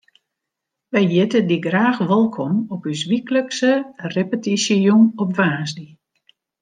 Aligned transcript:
Wy 0.91 1.01
hjitte 1.11 1.39
dy 1.49 1.57
graach 1.65 2.01
wolkom 2.09 2.55
op 2.73 2.81
ús 2.91 3.01
wyklikse 3.09 3.73
repetysjejûn 4.13 5.03
op 5.21 5.29
woansdei. 5.37 5.89